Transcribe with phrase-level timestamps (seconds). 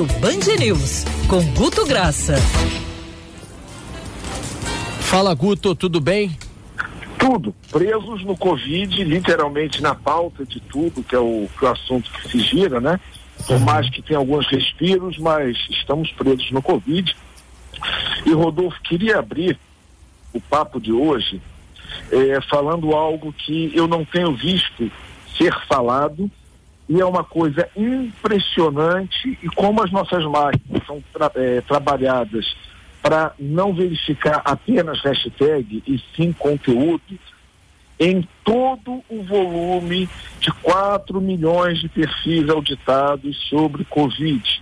[0.00, 2.36] Almoço Band News, com Guto Graça.
[5.00, 6.34] Fala Guto, tudo bem?
[7.18, 7.54] Tudo.
[7.70, 12.10] Presos no Covid, literalmente na pauta de tudo, que é o, que é o assunto
[12.10, 12.98] que se gira, né?
[13.46, 13.64] Por uhum.
[13.64, 17.14] mais que tenha alguns respiros, mas estamos presos no Covid.
[18.24, 19.58] E Rodolfo, queria abrir
[20.32, 21.42] o papo de hoje
[22.10, 24.90] é, falando algo que eu não tenho visto
[25.36, 26.30] ser falado
[26.90, 32.52] e é uma coisa impressionante e como as nossas máquinas são tra é, trabalhadas
[33.00, 37.00] para não verificar apenas hashtag e sim conteúdo,
[37.98, 40.08] em todo o volume
[40.40, 44.60] de 4 milhões de perfis auditados sobre Covid.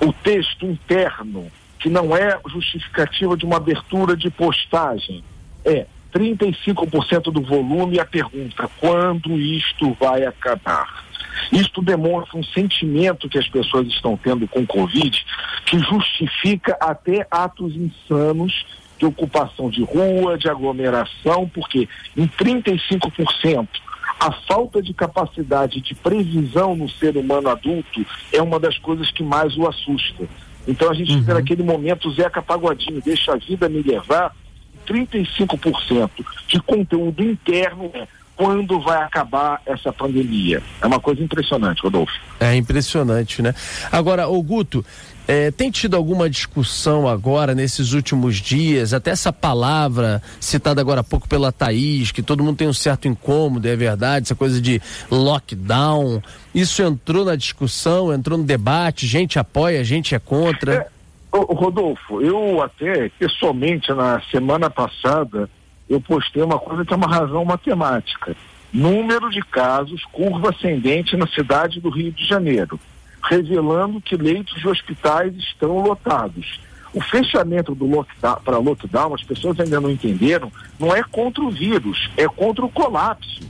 [0.00, 1.50] O texto interno,
[1.80, 5.24] que não é justificativa de uma abertura de postagem,
[5.64, 11.08] é 35% do volume a pergunta: quando isto vai acabar?
[11.52, 15.24] Isto demonstra um sentimento que as pessoas estão tendo com Covid
[15.66, 18.66] que justifica até atos insanos
[18.98, 23.68] de ocupação de rua, de aglomeração, porque em 35%
[24.20, 29.22] a falta de capacidade de previsão no ser humano adulto é uma das coisas que
[29.22, 30.28] mais o assusta.
[30.66, 31.20] Então a gente uhum.
[31.20, 34.34] fica naquele momento Zeca Pagodinho, deixa a vida me levar,
[34.86, 36.10] 35%
[36.48, 40.62] de conteúdo interno é quando vai acabar essa pandemia.
[40.80, 42.12] É uma coisa impressionante, Rodolfo.
[42.38, 43.52] É impressionante, né?
[43.90, 44.86] Agora, o Guto,
[45.26, 51.04] é, tem tido alguma discussão agora, nesses últimos dias, até essa palavra citada agora há
[51.04, 54.80] pouco pela Thaís, que todo mundo tem um certo incômodo, é verdade, essa coisa de
[55.10, 56.22] lockdown.
[56.54, 60.74] Isso entrou na discussão, entrou no debate, gente apoia, gente é contra.
[60.74, 60.88] É,
[61.32, 65.50] Rodolfo, eu até pessoalmente na semana passada
[65.88, 68.36] eu postei uma coisa que é uma razão matemática.
[68.72, 72.78] Número de casos, curva ascendente na cidade do Rio de Janeiro,
[73.22, 76.60] revelando que leitos de hospitais estão lotados.
[76.92, 81.50] O fechamento do lockdown para lockdown, as pessoas ainda não entenderam, não é contra o
[81.50, 83.40] vírus, é contra o colapso.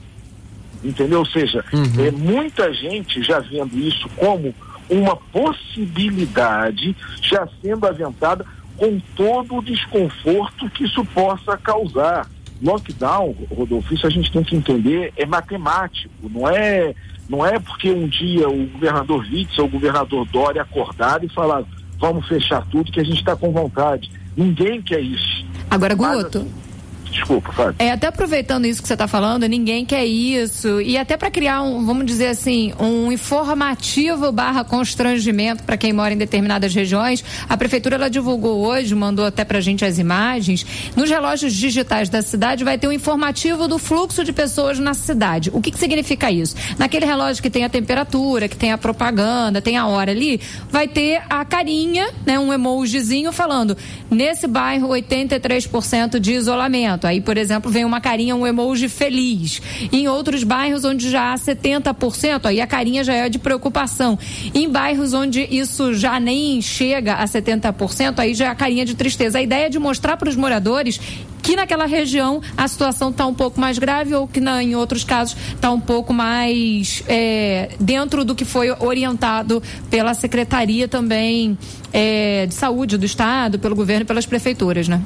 [0.83, 1.19] Entendeu?
[1.19, 2.05] Ou seja, uhum.
[2.05, 4.53] é, muita gente já vendo isso como
[4.89, 8.45] uma possibilidade já sendo aventada
[8.79, 12.25] com todo o desconforto que isso possa causar.
[12.61, 16.93] Lockdown, Rodolfo, isso a gente tem que entender, é matemático, não é,
[17.29, 21.65] não é porque um dia o governador Witzel ou o governador Dória acordaram e falaram
[21.99, 24.09] vamos fechar tudo que a gente está com vontade.
[24.35, 25.45] Ninguém quer isso.
[25.69, 26.39] Agora, Guto.
[26.39, 26.68] Mas,
[27.11, 27.75] Desculpa, Fábio.
[27.79, 30.79] É, até aproveitando isso que você está falando, ninguém quer isso.
[30.81, 36.13] E até para criar um, vamos dizer assim, um informativo barra constrangimento para quem mora
[36.13, 40.65] em determinadas regiões, a prefeitura ela divulgou hoje, mandou até pra gente as imagens.
[40.95, 45.49] Nos relógios digitais da cidade vai ter um informativo do fluxo de pessoas na cidade.
[45.53, 46.55] O que, que significa isso?
[46.77, 50.39] Naquele relógio que tem a temperatura, que tem a propaganda, tem a hora ali,
[50.69, 53.75] vai ter a carinha, né, um emojizinho falando:
[54.09, 59.61] nesse bairro 83% de isolamento Aí, por exemplo, vem uma carinha, um emoji feliz.
[59.91, 64.17] Em outros bairros onde já há 70%, aí a carinha já é de preocupação.
[64.53, 68.95] Em bairros onde isso já nem chega a 70%, aí já é a carinha de
[68.95, 69.39] tristeza.
[69.39, 70.99] A ideia é de mostrar para os moradores
[71.41, 75.03] que naquela região a situação está um pouco mais grave ou que na, em outros
[75.03, 81.57] casos está um pouco mais é, dentro do que foi orientado pela Secretaria também
[81.91, 85.01] é, de Saúde do Estado, pelo governo e pelas prefeituras, né?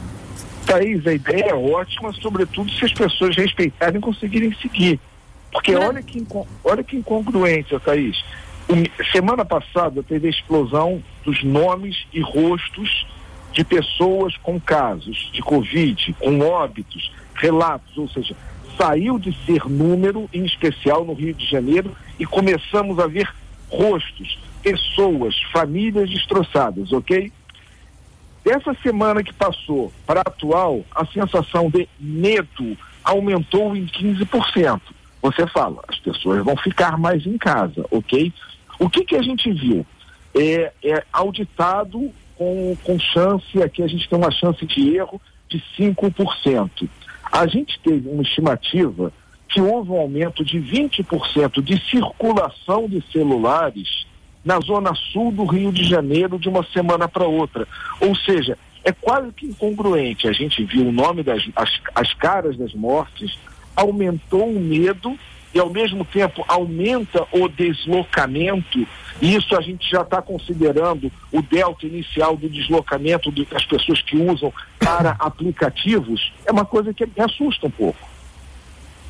[0.74, 5.00] Thaís, a ideia é ótima, sobretudo se as pessoas respeitarem e conseguirem seguir.
[5.52, 6.26] Porque olha que,
[6.64, 8.24] olha que incongruência, Thaís.
[9.12, 13.06] semana passada teve a explosão dos nomes e rostos
[13.52, 18.36] de pessoas com casos de Covid, com óbitos, relatos, ou seja,
[18.76, 23.32] saiu de ser número, em especial no Rio de Janeiro, e começamos a ver
[23.70, 27.32] rostos, pessoas, famílias destroçadas, ok?
[28.44, 34.82] Dessa semana que passou para a atual, a sensação de medo aumentou em 15%.
[35.22, 38.34] Você fala, as pessoas vão ficar mais em casa, ok?
[38.78, 39.86] O que, que a gente viu?
[40.36, 45.64] É, é auditado com, com chance, aqui a gente tem uma chance de erro de
[45.78, 46.90] 5%.
[47.32, 49.14] A gente teve uma estimativa
[49.48, 54.06] que houve um aumento de 20% de circulação de celulares
[54.44, 57.68] na zona sul do Rio de Janeiro de uma semana para outra.
[58.00, 60.28] Ou seja, é quase que incongruente.
[60.28, 63.38] A gente viu o nome das as, as caras das mortes,
[63.76, 65.18] aumentou o medo
[65.54, 68.86] e ao mesmo tempo aumenta o deslocamento.
[69.22, 74.52] Isso a gente já está considerando o delta inicial do deslocamento das pessoas que usam
[74.80, 76.34] para aplicativos.
[76.46, 78.13] É uma coisa que me assusta um pouco.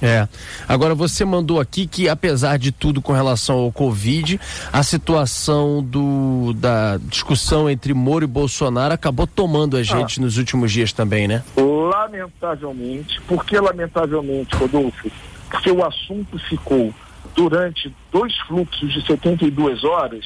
[0.06, 0.28] É.
[0.68, 4.38] Agora você mandou aqui que apesar de tudo com relação ao Covid,
[4.72, 9.84] a situação do da discussão entre Moro e Bolsonaro acabou tomando a ah.
[9.84, 10.24] gente ah.
[10.24, 11.42] nos últimos dias também, né?
[11.56, 15.10] Lamentavelmente, porque lamentavelmente, Rodolfo,
[15.50, 16.94] porque o assunto ficou
[17.34, 20.26] durante dois fluxos de 72 horas,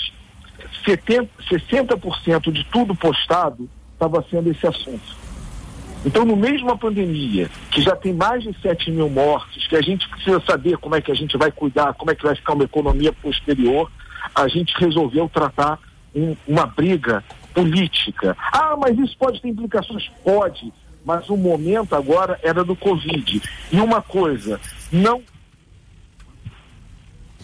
[0.88, 5.27] 70, 60% de tudo postado estava sendo esse assunto.
[6.08, 9.82] Então, no de uma pandemia, que já tem mais de 7 mil mortes, que a
[9.82, 12.54] gente precisa saber como é que a gente vai cuidar, como é que vai ficar
[12.54, 13.92] uma economia posterior,
[14.34, 15.78] a gente resolveu tratar
[16.16, 17.22] um, uma briga
[17.54, 18.38] política.
[18.54, 20.10] Ah, mas isso pode ter implicações?
[20.24, 20.72] Pode,
[21.04, 23.42] mas o momento agora era do Covid.
[23.70, 25.22] E uma coisa, não.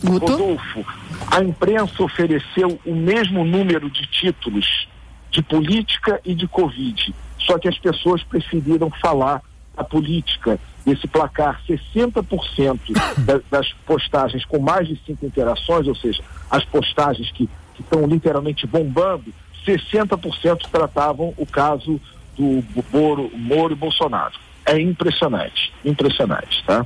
[0.01, 0.31] Guto?
[0.31, 0.85] Rodolfo,
[1.29, 4.87] a imprensa ofereceu o mesmo número de títulos
[5.29, 7.13] de política e de Covid
[7.45, 9.41] só que as pessoas preferiram falar
[9.75, 12.79] a política desse placar 60%
[13.25, 17.49] da, das postagens com mais de cinco interações, ou seja, as postagens que
[17.79, 19.33] estão literalmente bombando,
[19.65, 21.99] 60% tratavam o caso
[22.37, 24.33] do Moro, Moro e Bolsonaro.
[24.65, 26.85] É impressionante, impressionante, tá?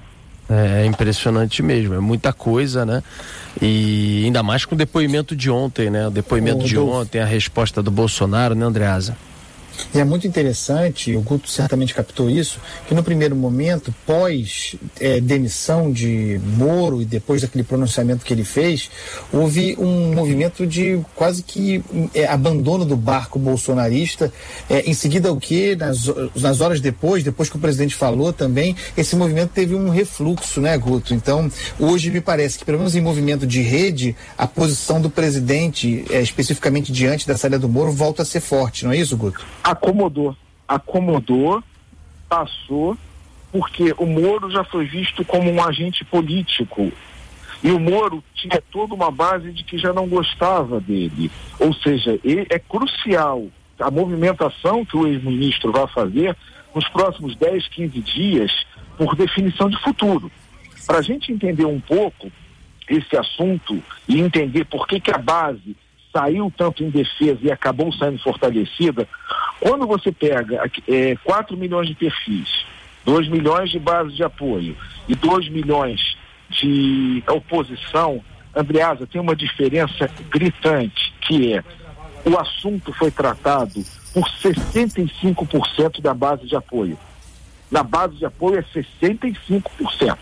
[0.50, 3.04] É, é impressionante mesmo, é muita coisa, né?
[3.62, 6.08] E ainda mais com o depoimento de ontem, né?
[6.08, 9.18] O depoimento de ontem, a resposta do Bolsonaro, né, Andreasa?
[9.94, 15.20] E é muito interessante, o Guto certamente captou isso, que no primeiro momento, pós é,
[15.20, 18.90] demissão de Moro e depois daquele pronunciamento que ele fez,
[19.32, 21.84] houve um movimento de quase que
[22.14, 24.32] é, abandono do barco bolsonarista.
[24.70, 25.76] É, em seguida, o que?
[25.76, 26.04] Nas,
[26.36, 30.78] nas horas depois, depois que o presidente falou também, esse movimento teve um refluxo, né,
[30.78, 31.14] Guto?
[31.14, 36.06] Então, hoje me parece que, pelo menos em movimento de rede, a posição do presidente,
[36.10, 39.46] é, especificamente diante da saída do Moro, volta a ser forte, não é isso, Guto?
[39.72, 40.36] Acomodou.
[40.68, 41.64] Acomodou,
[42.30, 42.98] passou,
[43.52, 46.92] porque o Moro já foi visto como um agente político.
[47.64, 51.32] E o Moro tinha toda uma base de que já não gostava dele.
[51.60, 52.20] Ou seja,
[52.50, 53.48] é crucial
[53.80, 56.36] a movimentação que o ex-ministro vai fazer
[56.74, 58.66] nos próximos 10, 15 dias
[58.98, 60.32] por definição de futuro.
[60.86, 62.32] Para a gente entender um pouco
[62.90, 65.76] esse assunto e entender por que, que a base
[66.12, 69.08] saiu tanto em defesa e acabou saindo fortalecida,
[69.60, 72.66] quando você pega é, 4 milhões de perfis,
[73.06, 74.76] 2 milhões de bases de apoio
[75.08, 76.18] e 2 milhões
[76.50, 78.24] de oposição,
[78.56, 81.64] Andreasa, tem uma diferença gritante, que é
[82.26, 83.84] o assunto foi tratado
[84.14, 86.98] por 65% da base de apoio.
[87.72, 90.18] Na base de apoio é 65%.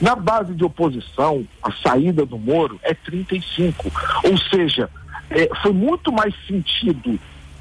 [0.00, 3.74] Na base de oposição, a saída do Moro é 35%.
[4.24, 4.90] Ou seja,
[5.30, 7.18] é, foi muito mais sentido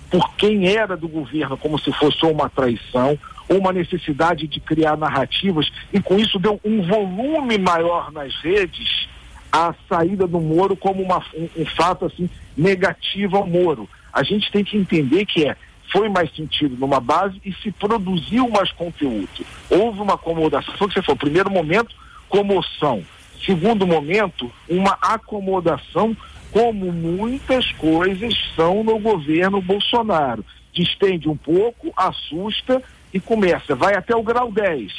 [0.10, 3.18] por quem era do governo como se fosse uma traição,
[3.50, 9.08] uma necessidade de criar narrativas, e com isso deu um volume maior nas redes
[9.52, 13.88] a saída do Moro como uma, um, um fato assim negativo ao Moro.
[14.12, 15.56] A gente tem que entender que é
[15.92, 19.46] foi mais sentido numa base e se produziu mais conteúdo.
[19.70, 21.96] Houve uma acomodação, foi o que você falou, primeiro momento,
[22.28, 23.02] comoção.
[23.46, 26.16] Segundo momento, uma acomodação
[26.56, 30.46] como muitas coisas são no governo Bolsonaro.
[30.72, 32.82] Distende um pouco, assusta
[33.14, 34.90] e começa, vai até o grau 10.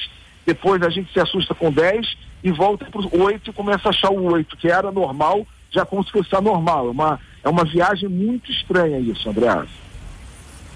[0.45, 2.15] Depois a gente se assusta com 10
[2.45, 5.87] e volta para o 8 e começa a achar o 8, que era normal, já
[5.87, 6.89] como se fosse normal.
[6.89, 9.65] É uma, é uma viagem muito estranha isso, André.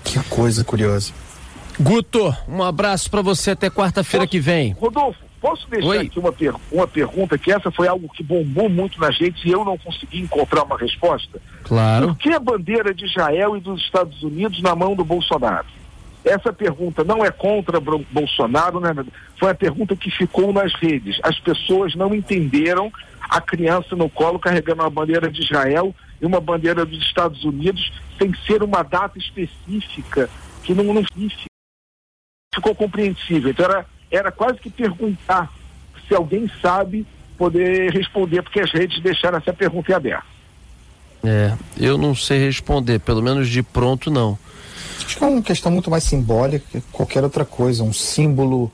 [0.03, 1.13] Que coisa curiosa.
[1.79, 4.73] Guto, um abraço para você até quarta-feira que vem.
[4.73, 5.99] Rodolfo, Posso deixar Oi?
[5.99, 9.51] aqui uma, per uma pergunta, que essa foi algo que bombou muito na gente e
[9.51, 11.41] eu não consegui encontrar uma resposta?
[11.65, 12.09] Claro.
[12.09, 15.67] Por que a bandeira de Israel e dos Estados Unidos na mão do Bolsonaro?
[16.23, 18.95] Essa pergunta não é contra Bolsonaro, né?
[19.39, 21.19] Foi a pergunta que ficou nas redes.
[21.23, 22.93] As pessoas não entenderam
[23.23, 27.91] a criança no colo carregando uma bandeira de Israel e uma bandeira dos Estados Unidos
[28.19, 30.29] tem que ser uma data específica
[30.63, 31.03] que não, não
[32.55, 33.51] ficou compreensível.
[33.51, 35.53] Então era era quase que perguntar
[36.07, 37.07] se alguém sabe
[37.39, 40.25] poder responder, porque as redes deixaram essa pergunta aberta.
[41.23, 44.39] É, eu não sei responder, pelo menos de pronto não.
[45.05, 48.65] Acho que é uma questão muito mais simbólica que qualquer outra coisa, um símbolo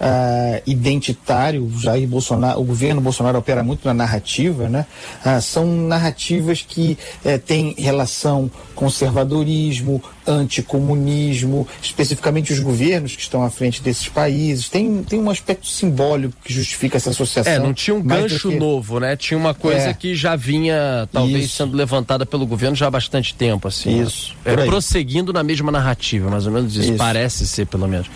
[0.00, 1.70] uh, identitário.
[1.80, 4.86] Jair Bolsonaro, o governo Bolsonaro opera muito na narrativa, né?
[5.24, 13.50] Uh, são narrativas que uh, têm relação conservadorismo, anticomunismo, especificamente os governos que estão à
[13.50, 14.68] frente desses países.
[14.68, 17.52] Tem, tem um aspecto simbólico que justifica essa associação.
[17.52, 18.58] É, não tinha um gancho que...
[18.58, 19.16] novo, né?
[19.16, 19.94] Tinha uma coisa é.
[19.94, 21.56] que já vinha, talvez, Isso.
[21.56, 24.02] sendo levantada pelo governo já há bastante tempo, assim.
[24.02, 24.34] Isso.
[24.44, 26.90] É, prosseguindo na mesma narrativa, mais ou menos isso.
[26.90, 26.98] isso.
[26.98, 28.08] Parece ser, pelo menos.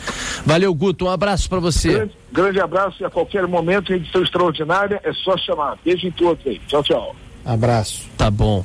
[0.44, 1.06] Valeu, Guto.
[1.06, 1.88] Um abraço para você.
[1.88, 5.78] Grande, grande, abraço e a qualquer momento, edição extraordinária, é só chamar.
[5.84, 6.60] Beijo em todos aí.
[6.66, 7.16] Tchau, tchau.
[7.44, 8.06] Abraço.
[8.16, 8.64] Tá bom.